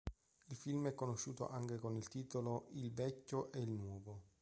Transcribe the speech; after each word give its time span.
Il 0.49 0.55
film 0.55 0.87
è 0.87 0.95
conosciuto 0.95 1.47
anche 1.47 1.77
con 1.77 1.95
il 1.95 2.07
titolo 2.07 2.69
Il 2.71 2.91
vecchio 2.91 3.51
e 3.51 3.61
il 3.61 3.69
nuovo. 3.69 4.21